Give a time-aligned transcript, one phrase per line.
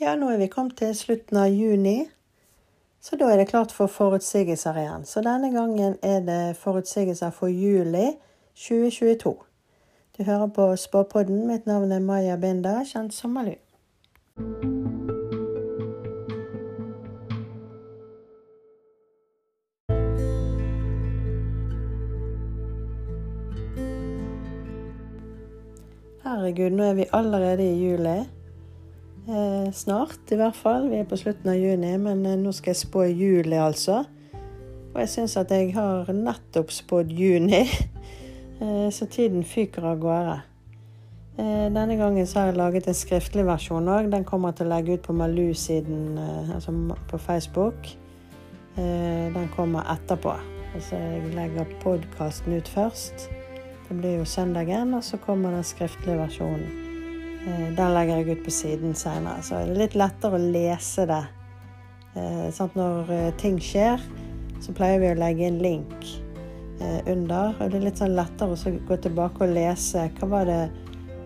[0.00, 2.08] Ja, nå er vi kommet til slutten av juni,
[2.98, 5.04] så da er det klart for forutsigelser igjen.
[5.06, 8.08] Så denne gangen er det forutsigelser for juli
[8.58, 9.36] 2022.
[10.18, 11.46] Du hører på Spåpodden.
[11.46, 13.54] Mitt navn er Maja Binda, kjent som Malu.
[26.24, 28.22] Herregud, nå er vi allerede i juli.
[29.28, 30.90] Eh, snart, i hvert fall.
[30.90, 34.02] Vi er på slutten av juni, men eh, nå skal jeg spå juli, altså.
[34.92, 37.62] Og jeg syns at jeg har nettopp spådd juni,
[38.60, 40.36] eh, så tiden fyker av gårde.
[41.38, 44.12] Eh, denne gangen så har jeg laget en skriftlig versjon òg.
[44.12, 46.76] Den kommer til å legge ut på Malou-siden, eh, altså
[47.08, 47.94] på Facebook.
[48.76, 50.36] Eh, den kommer etterpå.
[50.74, 53.30] Altså jeg legger podkasten ut først.
[53.88, 56.93] Det blir jo søndagen, og så kommer den skriftlige versjonen.
[57.44, 61.08] Eh, den legger jeg ut på siden seinere, så det er litt lettere å lese
[61.10, 61.24] det.
[62.54, 64.02] Sånn når eh, ting skjer,
[64.62, 66.06] så pleier vi å legge en link
[67.10, 67.52] under.
[67.60, 70.62] Og det er litt sånn lettere å gå tilbake og lese hva var det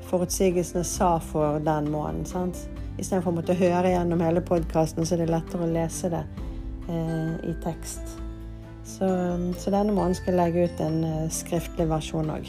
[0.09, 2.27] forutsigelsene sa for den måneden.
[2.29, 2.61] sant?
[2.99, 6.25] Istedenfor å måtte høre gjennom hele podkasten, så er det lettere å lese det
[7.49, 8.17] i tekst.
[8.85, 9.09] Så,
[9.61, 12.49] så, denne måneden skal jeg legge ut en skriftlig versjon òg.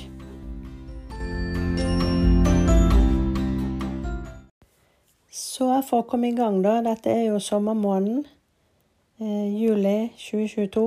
[5.79, 6.81] Så for å komme i gang, da.
[6.83, 8.25] Dette er jo sommermåneden.
[9.23, 10.81] Eh, juli 2022.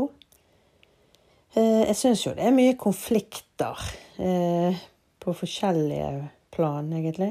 [1.55, 3.81] Eh, jeg syns jo det er mye konflikter
[4.20, 4.83] eh,
[5.17, 6.11] på forskjellige
[6.53, 7.31] plan, egentlig.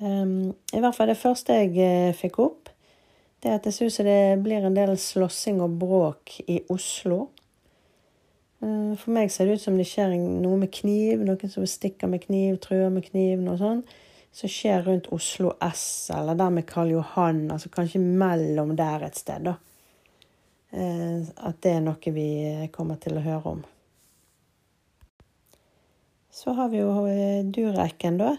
[0.00, 2.72] Um, I hvert fall det første jeg eh, fikk opp,
[3.42, 7.26] det er at jeg syns det blir en del slåssing og bråk i Oslo.
[8.64, 11.28] Uh, for meg ser det ut som det skjer noe med kniv.
[11.28, 13.98] Noen som stikker med kniv, truer med kniv, noe sånt
[14.32, 19.18] som skjer rundt Oslo S, eller der med Karl Johan, altså kanskje mellom der et
[19.18, 19.56] sted, da.
[20.70, 22.28] Eh, at det er noe vi
[22.74, 23.64] kommer til å høre om.
[26.30, 28.34] Så har vi jo eh, Durekken, da.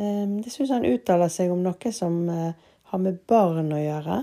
[0.00, 4.22] Eh, det syns han uttaler seg om noe som har med barn å gjøre.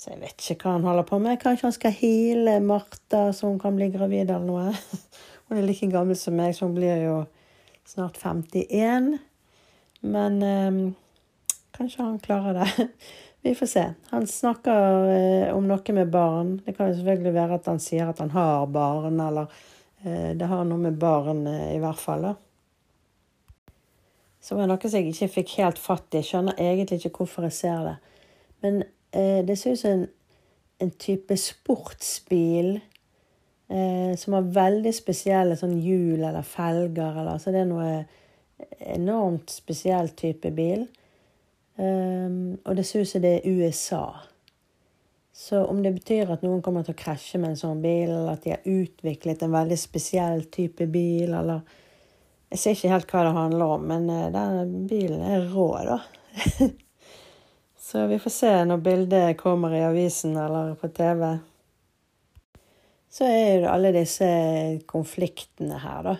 [0.00, 1.38] Så jeg vet ikke hva han holder på med.
[1.40, 4.72] Kanskje han skal heale Martha så hun kan bli gravid eller noe.
[5.50, 7.14] Hun er like gammel som meg, så hun blir jo
[7.82, 9.16] snart 51.
[10.00, 10.92] Men eh,
[11.76, 12.88] kanskje han klarer det.
[13.42, 13.86] Vi får se.
[14.10, 16.60] Han snakker eh, om noe med barn.
[16.64, 19.48] Det kan jo selvfølgelig være at han sier at han har barn, eller
[20.04, 22.28] eh, det har noe med barn eh, i hvert fall.
[22.28, 22.34] da.
[24.40, 26.20] Så var det noe som jeg ikke fikk helt fatt i.
[26.20, 27.96] Jeg skjønner egentlig ikke hvorfor jeg ser det.
[28.64, 30.06] Men eh, det ser ut som en,
[30.80, 37.20] en type sportsbil eh, som har veldig spesielle sånn hjul eller felger.
[37.20, 37.92] Eller, altså det er noe
[38.78, 40.86] enormt spesiell type bil.
[41.76, 44.04] Um, og det ser ut som det er USA.
[45.32, 48.34] Så om det betyr at noen kommer til å krasje med en sånn bil, eller
[48.34, 51.62] at de har utviklet en veldig spesiell type bil, eller
[52.50, 56.00] Jeg ser ikke helt hva det handler om, men uh, den bilen er rå, da.
[57.90, 61.38] Så vi får se når bildet kommer i avisen eller på TV
[63.10, 64.26] så er jo alle disse
[64.88, 66.12] konfliktene her, da.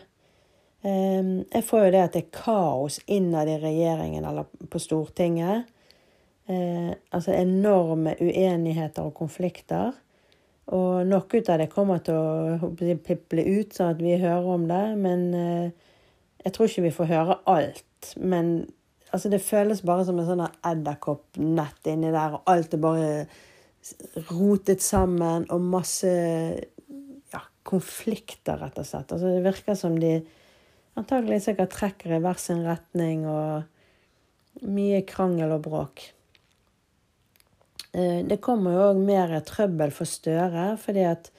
[0.83, 5.69] Ehm, jeg får jo det at det er kaos innad i regjeringen eller på Stortinget.
[6.51, 9.93] Eh, altså enorme uenigheter og konflikter.
[10.71, 12.71] Og noe av det kommer til å
[13.05, 14.85] piple ut, sånn at vi hører om det.
[14.97, 15.95] Men eh,
[16.45, 18.13] jeg tror ikke vi får høre alt.
[18.17, 18.53] Men
[19.11, 23.15] altså, det føles bare som en sånn edderkoppnett inni der, og alt er bare
[24.31, 26.11] rotet sammen, og masse
[27.71, 29.13] konflikter, rett og slett.
[29.13, 30.17] Altså, det virker som de
[30.99, 36.07] antagelig sikkert trekker i hver sin retning, og mye krangel og bråk.
[37.93, 41.31] Eh, det kommer jo òg mer trøbbel for Støre, fordi at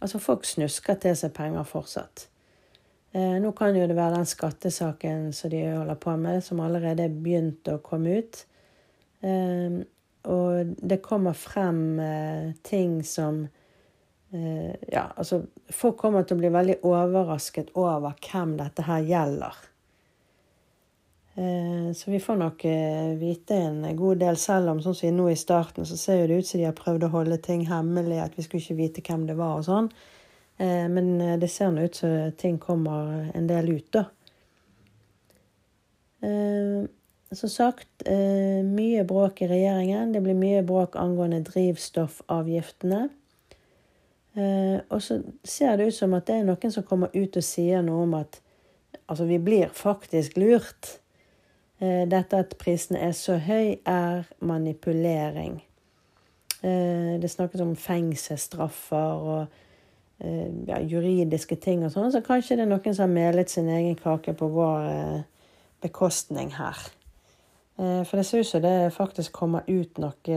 [0.00, 2.26] altså folk snusker til seg penger fortsatt.
[3.12, 7.08] Eh, nå kan jo det være den skattesaken som de holder på med, som allerede
[7.08, 8.44] er begynt å komme ut.
[9.20, 9.80] Eh,
[10.30, 11.96] og det kommer frem
[12.62, 13.46] ting som
[14.30, 15.40] ja, altså
[15.74, 19.56] Folk kommer til å bli veldig overrasket over hvem dette her gjelder.
[21.34, 25.28] Eh, så vi får nok eh, vite en god del, selv om sånn som nå
[25.30, 28.34] i starten, så ser det ut som de har prøvd å holde ting hemmelig, at
[28.36, 29.92] vi skulle ikke vite hvem det var og sånn.
[30.60, 34.02] Men det ser nå ut som ting kommer en del ut, da.
[37.32, 40.12] Som sagt, mye bråk i regjeringen.
[40.12, 43.06] Det blir mye bråk angående drivstoffavgiftene.
[44.34, 47.44] Eh, og så ser det ut som at det er noen som kommer ut og
[47.44, 48.38] sier noe om at
[49.08, 50.98] altså, vi blir faktisk lurt.
[51.80, 55.58] Eh, dette at prisene er så høy, er manipulering.
[56.62, 59.66] Eh, det snakkes om fengselsstraffer og
[60.20, 63.94] ja, juridiske ting og sånn, så kanskje det er noen som har melet sin egen
[63.96, 65.22] kake på vår
[65.80, 66.76] bekostning her.
[67.80, 70.34] For det ser ut som det faktisk kommer ut noe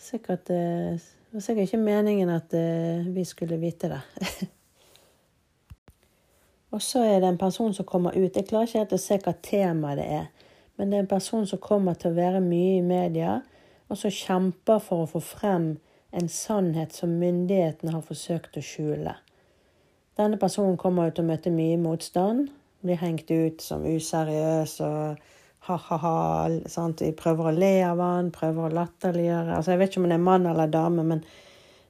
[0.00, 2.54] sikkert Det var sikkert ikke meningen at
[3.14, 4.00] vi skulle vite det.
[6.70, 8.36] Og så er det en person som kommer ut.
[8.36, 10.26] Jeg klarer ikke helt å se hva temaet det er.
[10.78, 13.40] Men det er en person som kommer til å være mye i media,
[13.90, 15.66] og som kjemper for å få frem
[16.16, 19.16] en sannhet som myndighetene har forsøkt å skjule.
[20.18, 22.48] Denne personen kommer ut til å møte mye motstand.
[22.80, 25.20] Blir hengt ut som useriøs og
[25.68, 26.48] ha-ha-ha.
[27.00, 30.16] Vi prøver å le av han, prøver å latterliggjøre altså, Jeg vet ikke om det
[30.16, 31.24] er mann eller dame, men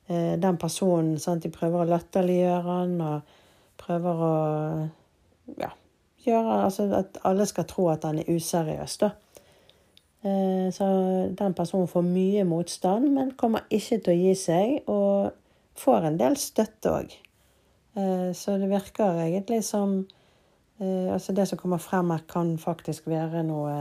[0.09, 1.45] eh, den personen sant?
[1.45, 2.97] De prøver å latterliggjøre han.
[3.01, 3.37] og
[3.81, 4.35] prøver å
[5.61, 5.71] ja,
[6.27, 9.15] gjøre Altså at alle skal tro at han er useriøs, da.
[10.21, 10.87] Eh, så
[11.37, 15.31] den personen får mye motstand, men kommer ikke til å gi seg, og
[15.81, 17.15] får en del støtte òg.
[17.97, 20.03] Eh, så det virker egentlig som
[20.81, 23.75] Altså det som kommer frem her, kan faktisk være noe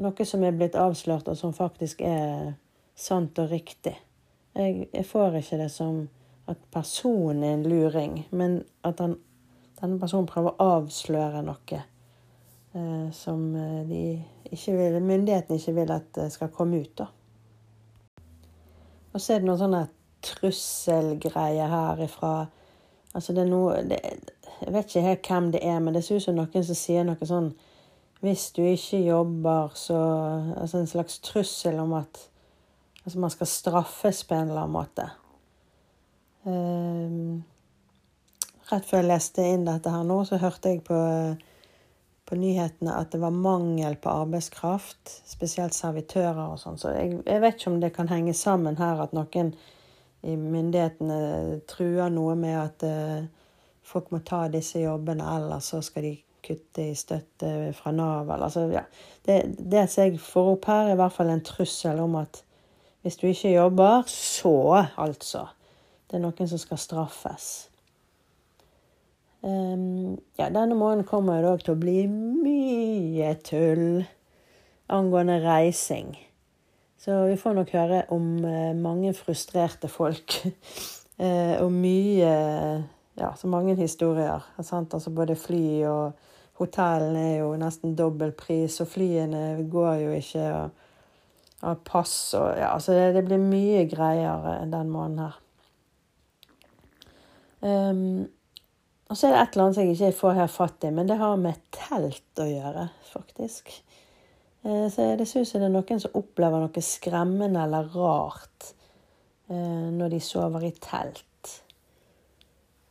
[0.00, 2.54] Noe som er blitt avslørt, og som faktisk er
[2.96, 3.92] sant og riktig.
[4.56, 6.06] Jeg, jeg får ikke det som
[6.48, 9.18] at personen er en luring, men at han,
[9.80, 14.02] denne personen prøver å avsløre noe eh, som eh, de
[14.50, 16.94] ikke vil, myndighetene ikke vil at skal komme ut.
[17.04, 17.10] da.
[19.12, 19.84] Og så er det noen sånne
[20.26, 22.32] trusselgreier her ifra
[23.10, 23.96] Altså det er noe det,
[24.60, 27.06] Jeg vet ikke helt hvem det er, men det ser ut som noen som sier
[27.06, 27.52] noe sånn
[28.20, 30.00] Hvis du ikke jobber, så
[30.56, 32.26] Altså en slags trussel om at
[33.04, 35.06] altså man skal straffes på en eller annen måte.
[36.44, 37.40] Um,
[38.70, 40.98] rett før jeg leste inn dette her nå, så hørte jeg på,
[42.28, 46.78] på nyhetene at det var mangel på arbeidskraft, spesielt servitører og sånn.
[46.80, 49.54] Så jeg, jeg, vet ikke om det kan henge sammen her at noen
[50.20, 53.39] i myndighetene truer noe med at uh,
[53.90, 56.14] folk må ta disse jobbene, eller så skal de
[56.44, 58.30] kutte i støtte fra Nav.
[58.30, 58.84] Altså, ja.
[59.26, 62.42] Det, som jeg får opp her, er i hvert fall en trussel om at
[63.02, 65.46] hvis du ikke jobber, så altså
[66.10, 67.50] det er noen som skal straffes.
[69.40, 74.02] Um, ja, denne måneden kommer det òg til å bli mye tull
[74.90, 76.10] angående reising.
[77.00, 80.34] Så vi får nok høre om uh, mange frustrerte folk.
[81.22, 82.34] uh, og mye
[83.20, 84.40] Ja, så mange historier.
[84.56, 86.12] Altså både fly og
[86.60, 90.46] hotellene er jo nesten dobbel pris, og flyene går jo ikke.
[90.56, 90.70] og,
[91.68, 95.38] og pass og Ja, altså det, det blir mye greier den måneden her.
[97.60, 98.28] Um,
[99.10, 101.08] og så er det et eller annet som jeg ikke får her fatt i, men
[101.10, 103.72] det har med telt å gjøre, faktisk.
[104.64, 108.70] Uh, så det synes jeg det er noen som opplever noe skremmende eller rart
[109.52, 111.26] uh, når de sover i telt.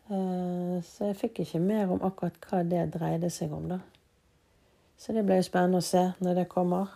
[0.09, 3.79] Uh, så jeg fikk ikke mer om akkurat hva det dreide seg om, da.
[4.99, 6.89] Så det blir jo spennende å se når det kommer.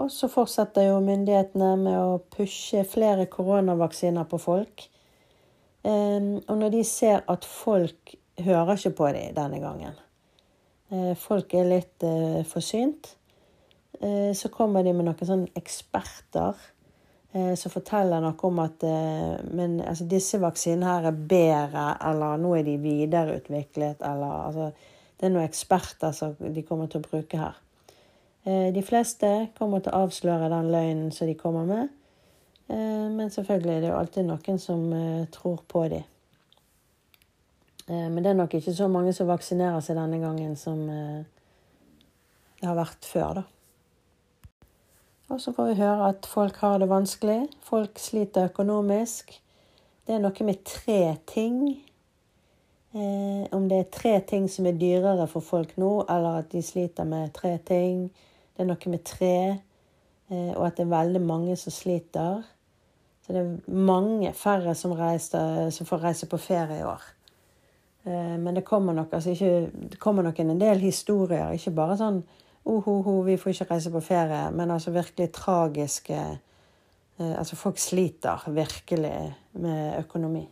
[0.00, 4.86] Og så fortsetter jo myndighetene med å pushe flere koronavaksiner på folk.
[5.82, 9.98] Og når de ser at folk hører ikke på dem denne gangen,
[10.90, 13.14] eh, folk er litt eh, forsynt,
[14.00, 16.56] eh, så kommer de med noen sånne eksperter
[17.30, 18.82] som forteller noe om at
[19.54, 24.66] men, altså, disse vaksinene her er bedre, eller nå er de videreutviklet, eller altså,
[25.14, 27.60] Det er noen eksperter som de kommer til å bruke her.
[28.74, 31.94] De fleste kommer til å avsløre den løgnen som de kommer med.
[32.70, 36.04] Eh, men selvfølgelig er det jo alltid noen som eh, tror på dem.
[37.88, 42.68] Eh, men det er nok ikke så mange som vaksinerer seg denne gangen som det
[42.68, 43.44] har vært før, da.
[45.30, 47.44] Og så får vi høre at folk har det vanskelig.
[47.62, 49.30] Folk sliter økonomisk.
[50.06, 51.60] Det er noe med tre ting.
[52.90, 56.62] Eh, om det er tre ting som er dyrere for folk nå, eller at de
[56.66, 58.08] sliter med tre ting.
[58.56, 59.36] Det er noe med tre,
[60.32, 62.42] eh, og at det er veldig mange som sliter.
[63.22, 67.06] Så det er mange færre som, reiser, som får reise på ferie i år.
[68.02, 71.54] Eh, men det kommer nok, altså ikke, det kommer nok en del historier.
[71.54, 72.24] Ikke bare sånn
[72.64, 76.38] ohoho, vi får ikke reise på ferie, men altså virkelig tragiske eh,
[77.38, 80.46] Altså folk sliter virkelig med økonomi.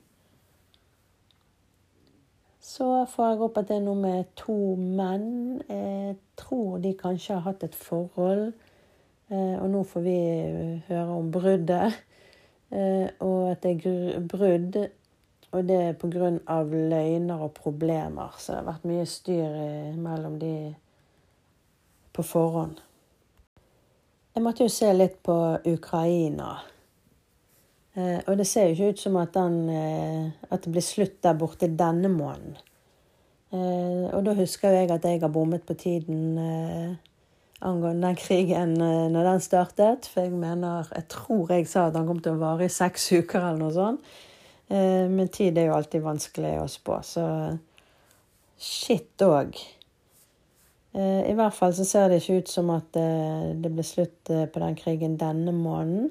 [2.60, 5.62] Så får jeg opp at det er noe med to menn.
[5.64, 8.52] Jeg tror de kanskje har hatt et forhold.
[9.32, 10.18] Eh, og nå får vi
[10.90, 11.96] høre om bruddet.
[12.68, 14.76] Eh, og at det er brudd
[15.52, 16.62] og det er pga.
[16.62, 18.34] løgner og problemer.
[18.38, 20.74] Så det har vært mye styr mellom de
[22.18, 22.82] på forhånd.
[24.34, 25.34] Jeg måtte jo se litt på
[25.66, 26.56] Ukraina.
[27.98, 31.20] Eh, og det ser jo ikke ut som at, den, eh, at det blir slutt
[31.24, 32.58] der borte denne måneden.
[33.50, 36.36] Eh, og da husker jo jeg at jeg har bommet på tiden
[37.58, 40.06] angående den krigen når den startet.
[40.06, 43.10] For jeg mener Jeg tror jeg sa at den kom til å vare i seks
[43.12, 44.12] uker eller noe sånt.
[44.68, 47.24] Men tid er jo alltid vanskelig å spå, så
[48.60, 49.56] shit òg.
[50.96, 54.76] I hvert fall så ser det ikke ut som at det blir slutt på den
[54.78, 56.08] krigen denne måneden.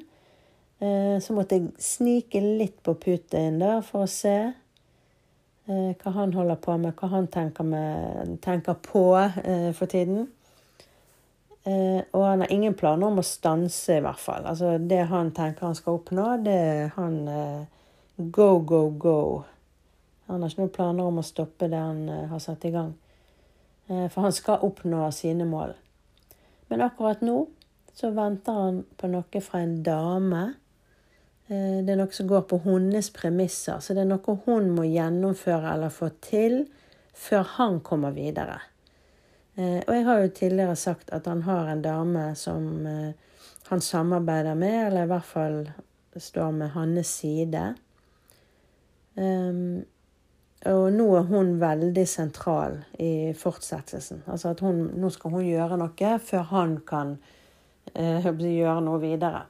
[0.79, 6.35] Eh, så måtte jeg snike litt på Putin der for å se eh, hva han
[6.35, 10.27] holder på med, hva han tenker, med, tenker på eh, for tiden.
[11.67, 14.45] Og han har ingen planer om å stanse, i hvert fall.
[14.47, 17.17] Altså, det han tenker han skal oppnå, det er han
[18.15, 19.17] go, go, go.
[20.29, 22.93] Han har ikke noen planer om å stoppe det han har satt i gang.
[23.87, 25.69] For han skal oppnå sine mål.
[26.67, 27.37] Men akkurat nå
[27.95, 30.41] så venter han på noe fra en dame
[31.47, 33.79] Eh, det er noe som går på hennes premisser.
[33.79, 36.65] Så det er noe hun må gjennomføre eller få til
[37.17, 38.59] før han kommer videre.
[39.55, 43.39] Eh, og jeg har jo tidligere sagt at han har en dame som eh,
[43.71, 45.59] han samarbeider med, eller i hvert fall
[46.17, 47.63] står med hans side.
[50.65, 54.23] Og nå er hun veldig sentral i fortsettelsen.
[54.25, 57.17] Altså at hun, nå skal hun gjøre noe før han kan
[57.93, 59.45] gjøre noe videre.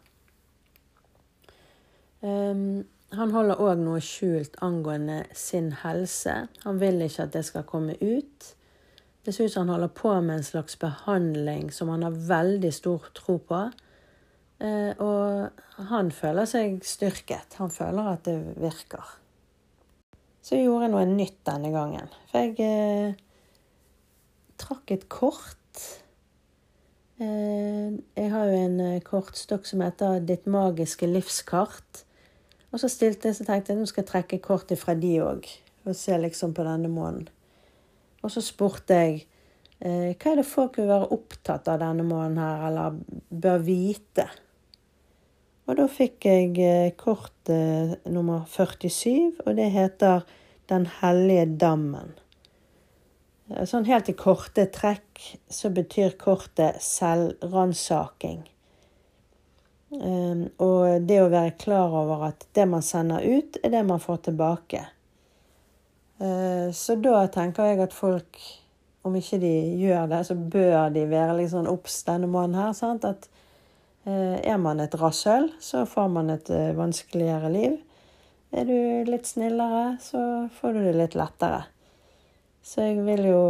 [2.21, 2.83] Um,
[3.15, 6.47] han holder òg noe skjult angående sin helse.
[6.65, 8.53] Han vil ikke at det skal komme ut.
[9.23, 12.73] Det ser ut som han holder på med en slags behandling som han har veldig
[12.75, 13.61] stor tro på.
[14.59, 17.55] Eh, og han føler seg styrket.
[17.61, 19.15] Han føler at det virker.
[20.47, 22.07] Så jeg gjorde noe nytt denne gangen.
[22.31, 23.17] For jeg eh,
[24.55, 25.81] trakk et kort.
[27.19, 32.05] Eh, jeg har jo en kortstokk som heter 'Ditt magiske livskart'.
[32.71, 35.47] Og så stilte jeg, så tenkte jeg nå skal jeg trekke kortet fra de òg,
[35.83, 37.27] og se liksom på denne måneden.
[38.23, 39.25] Og så spurte jeg
[39.81, 42.99] eh, hva er det folk vil være opptatt av denne måneden her, eller
[43.31, 44.29] bør vite?
[45.67, 50.23] Og da fikk jeg eh, kort eh, nummer 47, og det heter
[50.67, 52.13] Den hellige dammen.
[53.51, 58.45] Eh, sånn helt i korte trekk så betyr kortet selvransaking.
[59.87, 64.17] Og det å være klar over at det man sender ut, er det man får
[64.25, 64.81] tilbake.
[66.75, 68.35] Så da tenker jeg at folk,
[69.07, 72.75] om ikke de gjør det, så bør de være litt sånn obs denne måneden her.
[72.75, 73.07] Sant?
[73.07, 73.29] At
[74.07, 77.77] er man et rasshøl, så får man et uh, vanskeligere liv.
[78.55, 81.65] Er du litt snillere, så får du det litt lettere.
[82.63, 83.41] Så jeg vil jo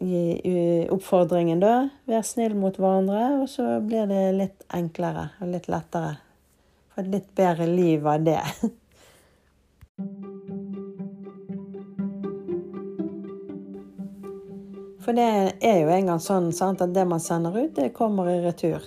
[0.00, 1.88] gi oppfordringen da.
[2.08, 6.16] Vær snill mot hverandre, og så blir det litt enklere og litt lettere.
[6.92, 8.42] Få et litt bedre liv av det.
[15.06, 15.26] For det
[15.62, 18.82] er jo en gang sånn sant, at det man sender ut, det kommer i retur.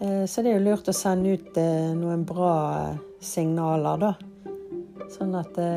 [0.00, 4.12] Eh, så det er jo lurt å sende ut eh, noen bra signaler, da.
[5.10, 5.70] Sånn at det,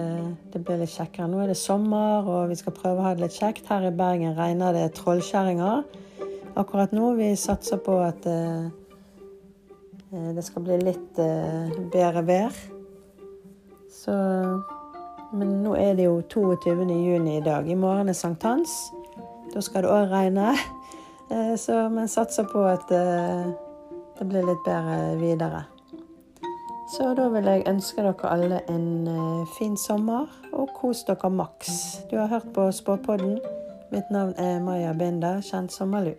[0.53, 1.29] eh, blir litt kjekkere.
[1.31, 3.69] Nå er det sommer, og vi skal prøve å ha det litt kjekt.
[3.71, 5.81] Her i Bergen regner det trollkjerringer
[6.59, 7.15] akkurat nå.
[7.17, 8.27] Vi satser på at
[10.11, 12.61] det skal bli litt bedre vær.
[13.87, 14.13] Så
[15.31, 16.91] Men nå er det jo 22.
[16.91, 17.63] juni i dag.
[17.63, 18.91] I morgen er sankthans.
[19.53, 20.51] Da skal det òg regne.
[21.63, 22.91] Så vi satser på at
[24.21, 25.63] det blir litt bedre videre.
[26.91, 32.03] Så da vil jeg ønske dere alle en uh, fin sommer, og kos dere maks.
[32.11, 33.39] Du har hørt på Spåpodden.
[33.91, 36.13] Mitt navn er Maja Binder, kjent som Malu.